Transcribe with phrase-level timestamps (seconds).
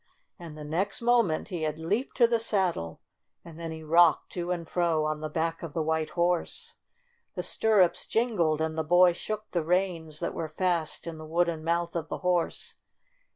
[0.39, 3.01] And the next moment he had leaped to the saddle,
[3.45, 6.73] and then he rocked to and fro on the back of the white horse.
[7.35, 11.27] The stir rups jingled and the boy shook the reins that were fast in the
[11.27, 12.77] wooden mouth of the horse.